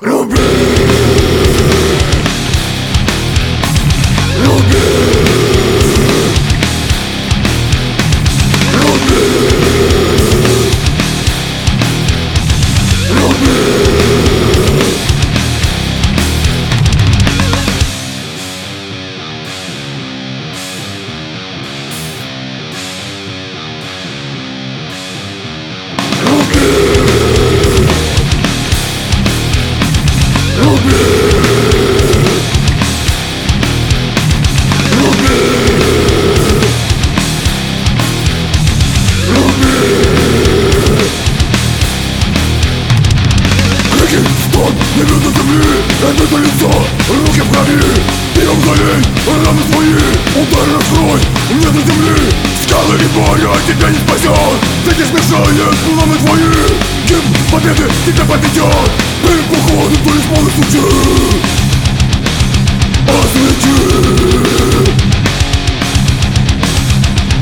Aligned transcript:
Люби! 0.00 0.97
Скалы 52.62 52.96
и 52.96 53.08
боя 53.14 53.54
тебя 53.66 53.88
не 53.90 53.98
спасет 53.98 54.58
Ты 54.84 54.90
не 54.96 55.04
смешаешь 55.04 55.78
планы 55.86 56.16
твои 56.18 56.37
Гимн 56.37 56.37
победы 57.68 57.92
тебя 58.06 58.24
поведет 58.24 58.90
Ты 59.22 59.32
походу, 59.50 59.96
то 59.96 60.10
есть 60.14 60.26
полный 60.28 60.52
случай 60.52 60.80
Освети 63.08 63.78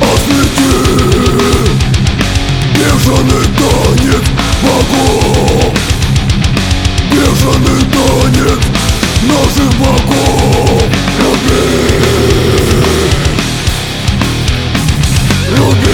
Освети 0.01 0.73
Бешеный 2.75 3.47
танец 3.57 4.27
богов 4.63 5.75
Бешеный 7.11 7.83
танец 7.93 8.63
наших 9.23 9.71
богов 9.79 10.83
Люби. 11.19 11.63
Люби 15.57 15.86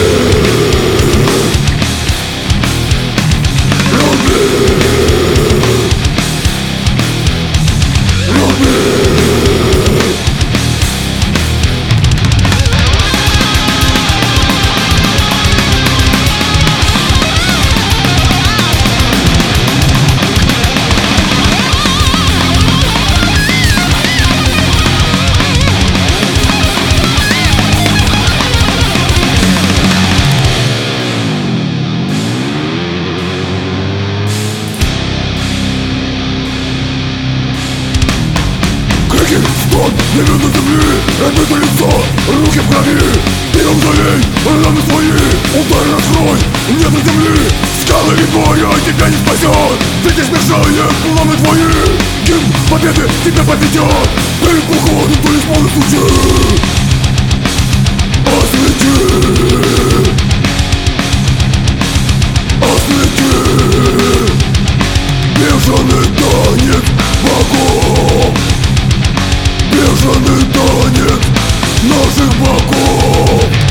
Стон, 39.83 39.93
не 40.15 40.21
видно 40.21 40.49
земли 40.55 40.81
Это 41.19 41.55
лицо, 41.55 41.91
руки 42.29 42.59
в 42.59 42.69
крови. 42.71 42.99
Залей, 43.53 44.23
раны 44.65 44.81
свои. 44.83 45.09
Удар 45.59 45.85
раскрой, 45.95 46.39
нет 46.69 46.91
земли. 47.05 47.41
Скалы 47.81 48.15
и 48.15 48.27
боя 48.33 48.75
тебя 48.87 49.09
не 49.09 49.17
спасет. 49.17 49.79
Не 50.05 50.11
смешаешь 50.11 50.95
планы 51.03 51.37
твои. 51.37 51.97
Гимн 52.27 52.53
победы 52.71 53.09
тебя 53.25 53.43
Ты 54.43 54.61
походу, 54.61 55.15
то 55.23 55.33
есть 55.33 55.47
полный 55.47 55.71
случай 55.71 56.82
тянет 70.63 71.23
наших 71.83 72.39
богов. 72.39 73.62